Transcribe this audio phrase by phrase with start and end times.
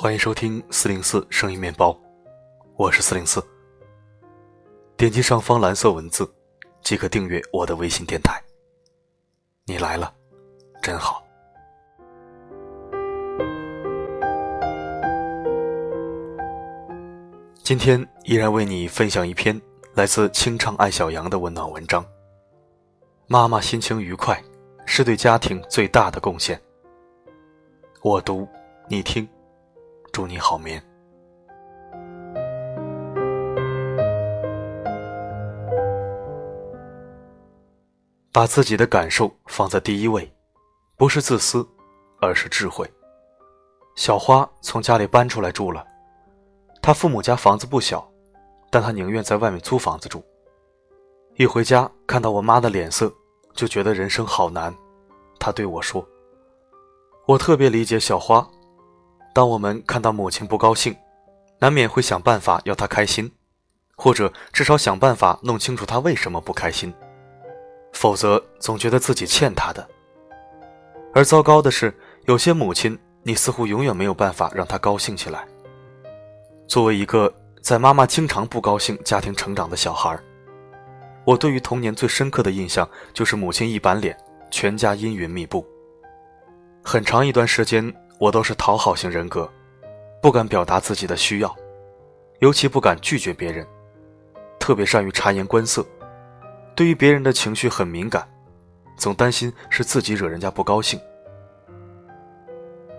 [0.00, 1.98] 欢迎收听四零四声音面包，
[2.76, 3.44] 我是四零四。
[4.96, 6.32] 点击上方蓝色文字，
[6.82, 8.40] 即可订阅我的微信电台。
[9.64, 10.14] 你来了，
[10.80, 11.20] 真好。
[17.64, 19.60] 今天依然为你分享一篇
[19.94, 22.06] 来自清唱爱小羊的温暖文章。
[23.26, 24.40] 妈妈心情愉快，
[24.86, 26.56] 是对家庭最大的贡献。
[28.04, 28.46] 我读，
[28.88, 29.28] 你听。
[30.18, 30.82] 祝你好眠。
[38.32, 40.28] 把自己的感受放在第一位，
[40.96, 41.64] 不是自私，
[42.20, 42.84] 而是智慧。
[43.94, 45.86] 小花从家里搬出来住了，
[46.82, 48.04] 她父母家房子不小，
[48.72, 50.20] 但她宁愿在外面租房子住。
[51.36, 53.08] 一回家看到我妈的脸色，
[53.52, 54.74] 就觉得人生好难。
[55.38, 56.04] 她对我说
[57.24, 58.44] ：“我特别理解小花。”
[59.38, 60.96] 当我们看到母亲不高兴，
[61.60, 63.30] 难免会想办法要她开心，
[63.94, 66.92] 或者至少想办法弄清楚她为什么不开心，
[67.92, 69.88] 否则总觉得自己欠她的。
[71.14, 75.46] 而糟糕的是，有些母亲，你似乎永远没有办法让她高兴起来。
[76.66, 80.18] 作为一个在妈妈经常不高兴家庭成长的小孩，
[81.24, 84.18] 我对于童年最深刻的印象就是母亲一板脸，
[84.50, 85.64] 全家阴云密布。
[86.82, 87.94] 很长一段时间。
[88.18, 89.48] 我都是讨好型人格，
[90.20, 91.56] 不敢表达自己的需要，
[92.40, 93.66] 尤其不敢拒绝别人，
[94.58, 95.86] 特别善于察言观色，
[96.74, 98.28] 对于别人的情绪很敏感，
[98.96, 101.00] 总担心是自己惹人家不高兴。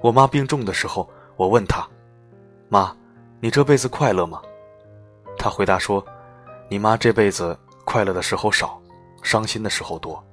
[0.02, 1.86] 我妈病重的时候，我问她
[2.70, 2.95] ：“妈，
[3.42, 4.42] 你这辈子快乐吗？”
[5.38, 6.06] 她回答说
[6.70, 8.81] ：“你妈这辈子快乐的时候少，
[9.22, 10.23] 伤心的时候多。”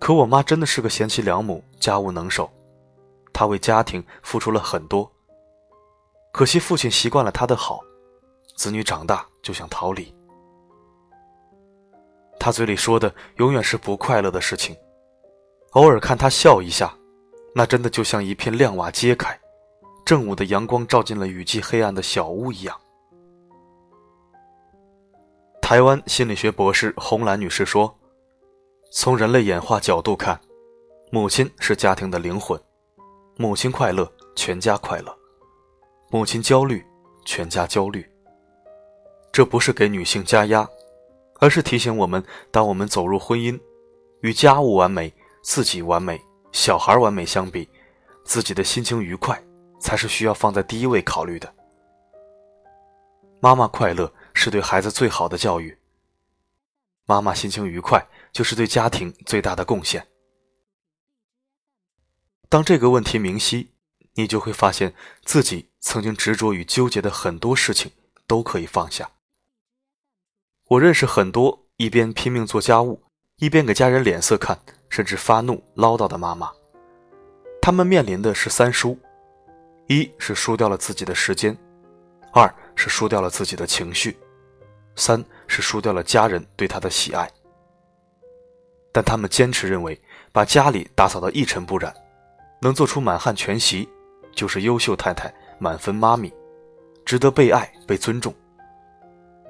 [0.00, 2.50] 可我妈真的是个贤妻良母，家务能手。
[3.32, 5.10] 他为家庭付出了很多，
[6.32, 7.80] 可惜父亲习惯了他的好，
[8.56, 10.14] 子女长大就想逃离。
[12.38, 14.76] 他嘴里说的永远是不快乐的事情，
[15.72, 16.92] 偶尔看他笑一下，
[17.54, 19.38] 那真的就像一片亮瓦揭开，
[20.04, 22.76] 正午的阳光照进了雨季黑暗的小屋一样。
[25.60, 27.96] 台湾心理学博士红兰女士说
[28.92, 30.38] ：“从人类演化角度看，
[31.10, 32.60] 母亲是家庭的灵魂。”
[33.42, 35.12] 母亲快乐，全家快乐；
[36.10, 36.80] 母亲焦虑，
[37.24, 38.08] 全家焦虑。
[39.32, 40.64] 这不是给女性加压，
[41.40, 43.58] 而是提醒我们：当我们走入婚姻，
[44.20, 46.22] 与家务完美、自己完美、
[46.52, 47.68] 小孩完美相比，
[48.24, 49.42] 自己的心情愉快
[49.80, 51.52] 才是需要放在第一位考虑的。
[53.40, 55.76] 妈妈快乐是对孩子最好的教育，
[57.06, 60.06] 妈妈心情愉快就是对家庭最大的贡献。
[62.52, 63.70] 当这个问题明晰，
[64.12, 64.92] 你就会发现
[65.24, 67.90] 自己曾经执着与纠结的很多事情
[68.26, 69.08] 都可以放下。
[70.68, 73.02] 我认识很多一边拼命做家务，
[73.38, 74.58] 一边给家人脸色看，
[74.90, 76.52] 甚至发怒唠叨的妈妈。
[77.62, 78.98] 他们面临的是三输：
[79.88, 81.56] 一是输掉了自己的时间，
[82.34, 84.14] 二是输掉了自己的情绪，
[84.94, 87.32] 三是输掉了家人对他的喜爱。
[88.92, 89.98] 但他们坚持认为，
[90.32, 91.90] 把家里打扫得一尘不染。
[92.62, 93.88] 能做出满汉全席，
[94.32, 96.32] 就是优秀太太，满分妈咪，
[97.04, 98.32] 值得被爱、被尊重。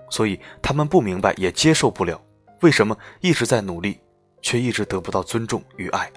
[0.09, 2.19] 所以他们不明白，也接受不了，
[2.63, 4.01] 为什么一直在努力，
[4.41, 6.11] 却一直得不到尊重与爱。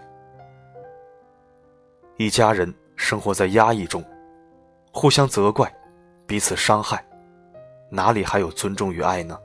[2.16, 4.02] 一家人生活在压抑中，
[4.94, 5.70] 互相责怪，
[6.26, 7.06] 彼此伤害，
[7.90, 9.38] 哪里还有尊重与爱呢？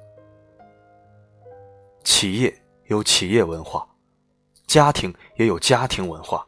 [2.05, 2.57] 企业
[2.87, 3.85] 有企业文化，
[4.69, 6.47] 家庭也有家庭文化。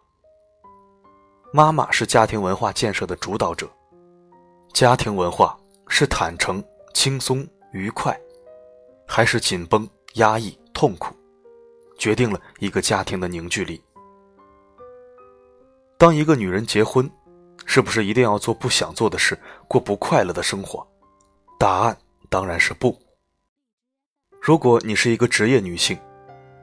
[1.54, 3.68] 妈妈是家庭文化建设的主导者，
[4.72, 5.54] 家庭文化
[5.86, 6.64] 是坦诚、
[6.94, 8.18] 轻松、愉快，
[9.06, 11.14] 还是紧绷、压抑、痛苦，
[11.98, 13.84] 决定了一个家庭的凝聚力。
[15.98, 17.08] 当一个女人结婚，
[17.66, 19.38] 是不是一定要做不想做的事，
[19.68, 20.86] 过不快乐的生活？
[21.58, 21.94] 答案
[22.30, 22.98] 当然是不。
[24.40, 25.98] 如果你是一个职业女性，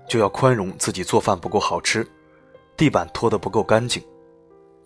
[0.08, 2.04] 就要宽容自己做饭不够好吃，
[2.76, 4.04] 地板拖得不够干净。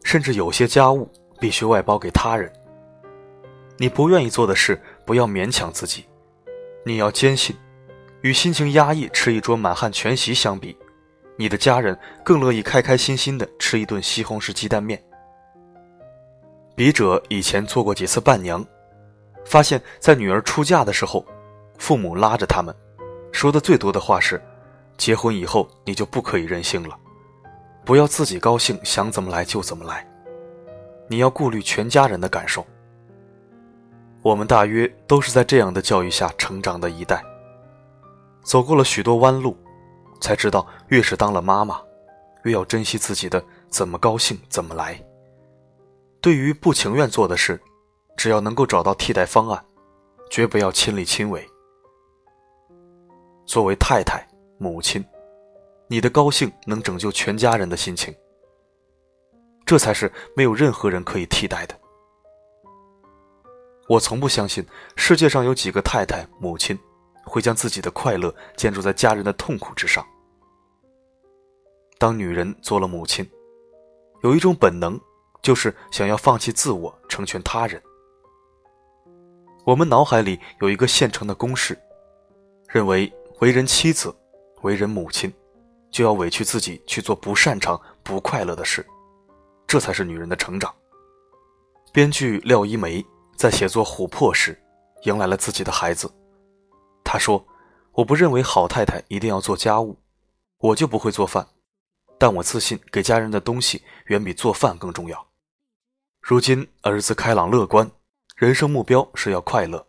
[0.03, 1.09] 甚至有些家务
[1.39, 2.51] 必须外包给他人。
[3.77, 6.05] 你不愿意做的事，不要勉强自己。
[6.85, 7.55] 你要坚信，
[8.21, 10.77] 与心情压抑吃一桌满汉全席相比，
[11.37, 15.01] 你的家人更乐意开开心心的吃一顿西红柿鸡蛋面。
[16.75, 18.65] 笔者以前做过几次伴娘，
[19.45, 21.25] 发现，在女儿出嫁的时候，
[21.77, 22.75] 父母拉着他们，
[23.31, 24.41] 说的最多的话是
[24.97, 26.97] ：“结婚以后你就不可以任性了。”
[27.85, 30.07] 不要自己高兴，想怎么来就怎么来。
[31.07, 32.65] 你要顾虑全家人的感受。
[34.21, 37.21] 我们大约都是在这样的教育下成长的一代，
[38.41, 39.57] 走过了许多弯路，
[40.21, 41.81] 才知道越是当了妈妈，
[42.43, 44.97] 越要珍惜自己的怎么高兴怎么来。
[46.21, 47.59] 对于不情愿做的事，
[48.15, 49.61] 只要能够找到替代方案，
[50.31, 51.45] 绝不要亲力亲为。
[53.45, 54.25] 作为太太、
[54.57, 55.03] 母亲，
[55.87, 58.13] 你的高兴能拯救全家人的心情，
[59.65, 61.79] 这才是没有任何人可以替代的。
[63.89, 64.65] 我从不相信
[64.95, 66.77] 世界上有几个太太、母亲
[67.25, 70.05] 会将自己的快乐建筑在家人的痛苦之上。
[71.97, 73.29] 当女人做了母亲，
[74.23, 74.99] 有一种本能，
[75.41, 77.81] 就是想要放弃自我，成全他人。
[79.65, 81.77] 我们脑海里有一个现成的公式，
[82.67, 84.13] 认为为人妻子、
[84.61, 85.31] 为人母亲，
[85.93, 88.85] 就要委屈自己去做不擅长、不快乐的事，
[89.65, 90.73] 这才是女人的成长。
[91.93, 93.01] 编剧廖一梅。
[93.35, 94.57] 在写作《琥珀》时，
[95.01, 96.09] 迎来了自己的孩子。
[97.03, 97.43] 他说
[97.91, 99.97] ：“我不认为好太太一定要做家务，
[100.59, 101.45] 我就不会做饭，
[102.19, 105.27] 但我自信给家人的东西远比做饭更重要。
[106.21, 107.91] 如今儿子开朗乐观，
[108.35, 109.87] 人生目标是要快乐。”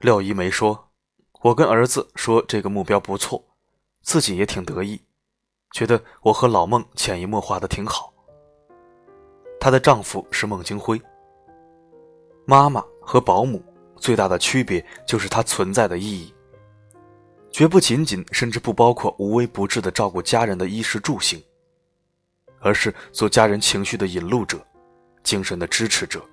[0.00, 0.88] 廖一梅说
[1.42, 3.44] ：“我跟儿子说这个目标不错，
[4.08, 4.98] 自己也挺得意，
[5.72, 8.10] 觉得我和老孟潜移默化的挺好。”
[9.60, 10.98] 她的丈夫是孟京辉。
[12.46, 13.62] 妈妈和保姆
[13.96, 16.32] 最大的区别就是她存在的意义，
[17.50, 21.44] 绝不仅仅甚至不包括无微不至的照顾家人的衣食住行，
[22.60, 24.58] 而是做家人情绪的引路者，
[25.22, 26.24] 精神的支持者。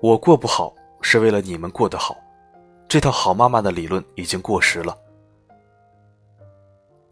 [0.00, 2.16] 我过不好是为了你们过得好，
[2.88, 4.96] 这套好妈妈的理论已经过时了。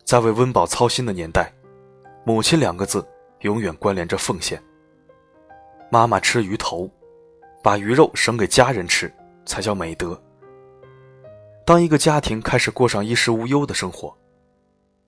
[0.07, 1.53] 在为温饱操心的年代，
[2.25, 3.05] 母亲两个字
[3.41, 4.63] 永远关联着奉献。
[5.91, 6.89] 妈妈吃鱼头，
[7.61, 9.13] 把鱼肉省给家人吃，
[9.45, 10.17] 才叫美德。
[11.65, 14.17] 当一个家庭开始过上衣食无忧的生活，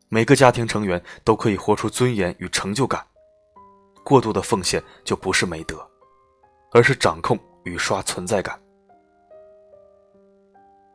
[0.09, 3.01] 每个家庭成员都可以活出尊严与成就感，
[4.05, 5.77] 过度的奉献就不是美德，
[6.73, 8.61] 而是掌控与刷存在感。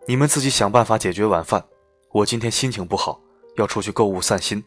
[0.05, 1.63] 你们自己想办法解决晚饭。
[2.11, 3.19] 我今天心情不好，
[3.55, 4.63] 要出去购物散心。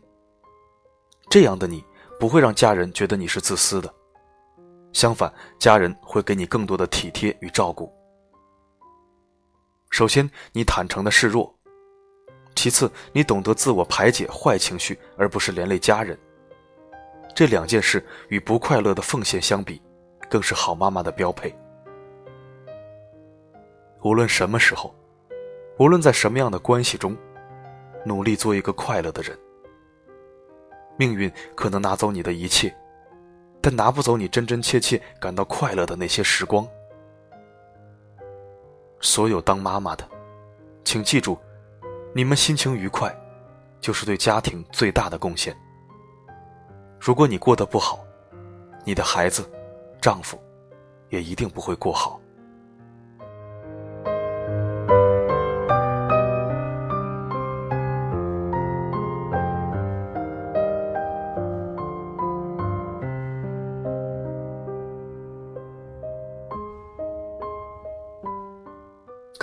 [1.29, 1.85] 这样的你
[2.21, 3.93] 不会让家人觉得你是自私的。
[4.93, 7.93] 相反，家人会给你更多的体贴与照顾。
[9.91, 11.53] 首先，你坦诚的示弱；
[12.55, 16.19] 其次，你懂得自我排解坏情绪，而不是连累家人。
[17.35, 19.83] 这两件事与不快乐的奉献相比，
[20.31, 21.55] 更是好妈妈的标配。
[24.03, 24.94] 无论什么时候，
[25.79, 27.15] 无论在什么样的关系中，
[28.06, 29.38] 努力做一个快乐的人。
[30.97, 32.75] 命运可能拿走你的一切。
[33.61, 36.64] 但拿不走你真真切切感到快乐的那些时光。
[39.00, 40.08] 所有当妈妈的，
[40.85, 41.37] 请记住，
[42.14, 43.12] 你们心情愉快，
[43.81, 45.52] 就是对家庭最大的贡献。
[47.00, 48.05] 如果你过得不好，
[48.85, 49.50] 你的孩子、
[50.00, 50.38] 丈夫，
[51.09, 52.20] 也一定不会过好。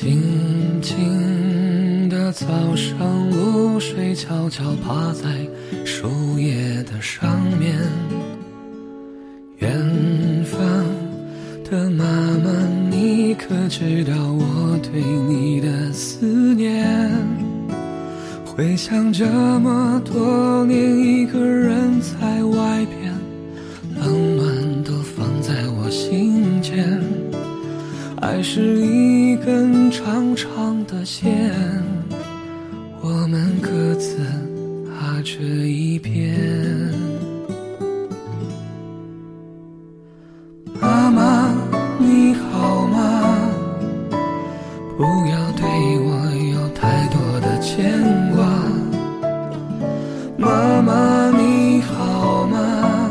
[0.00, 2.96] 静静的早上，
[3.30, 5.24] 露水悄悄趴在
[5.84, 7.76] 树叶的上面。
[9.56, 9.76] 远
[10.44, 10.62] 方
[11.68, 12.48] 的妈妈，
[12.88, 17.10] 你可知道我对你的思念？
[18.46, 19.26] 回想这
[19.58, 22.17] 么多年，一个人在
[28.28, 31.50] 爱是一根长长的线，
[33.00, 34.18] 我们各自
[34.84, 36.36] 拉着一边。
[40.78, 41.54] 妈妈，
[41.98, 43.50] 你好吗？
[44.98, 45.64] 不要对
[45.98, 46.12] 我
[46.52, 47.90] 有太多的牵
[48.36, 48.44] 挂。
[50.36, 53.10] 妈妈，你好吗？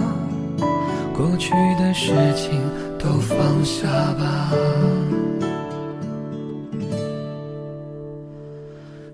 [1.12, 2.62] 过去的事情。
[3.00, 4.52] 都放下吧。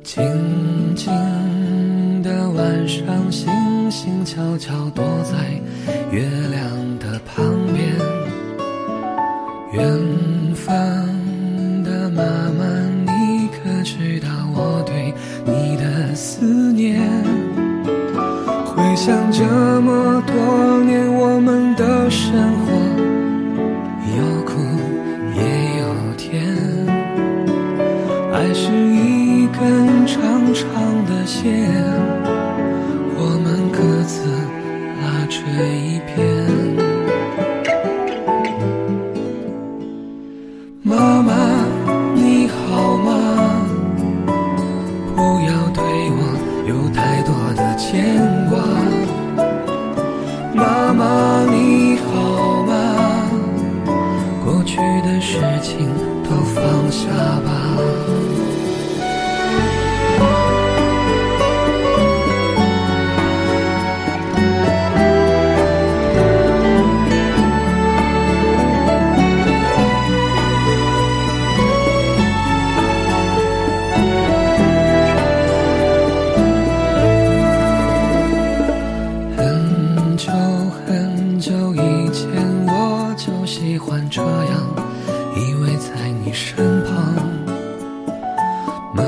[0.03, 0.23] 静
[0.95, 1.11] 静
[2.21, 3.51] 的晚上，星
[3.89, 5.35] 星悄悄躲在
[6.11, 6.21] 月
[6.51, 6.61] 亮
[6.99, 7.93] 的旁边。
[9.73, 10.75] 远方
[11.83, 12.21] 的妈
[12.57, 12.63] 妈，
[13.05, 15.11] 你可知道我对
[15.45, 17.01] 你的思念？
[18.75, 19.43] 回想这
[19.81, 22.31] 么多年我们的生
[22.65, 22.72] 活，
[88.95, 89.03] 妈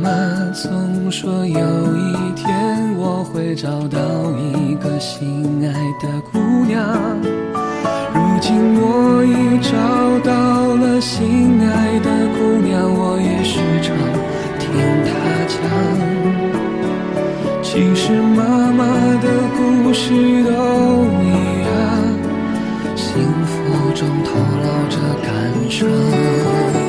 [0.00, 0.08] 妈
[0.52, 1.58] 总说有
[1.96, 3.98] 一天我会找到
[4.38, 6.80] 一个心爱的姑娘，
[8.14, 9.74] 如今我已找
[10.20, 13.96] 到了心爱的姑娘，我也时常
[14.60, 14.70] 听
[15.04, 15.10] 她
[15.48, 15.58] 讲。
[17.64, 18.84] 其实妈妈
[19.20, 19.26] 的
[19.56, 20.12] 故事
[20.44, 20.50] 都
[21.24, 21.28] 一
[21.66, 21.74] 样，
[22.94, 23.08] 幸
[23.44, 23.50] 福
[23.92, 25.28] 中透露着感
[25.68, 26.79] 伤。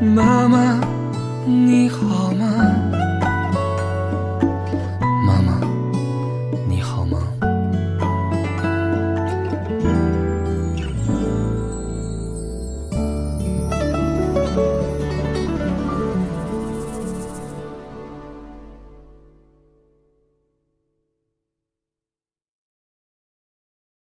[0.00, 0.80] 妈妈，
[1.44, 2.27] 你好？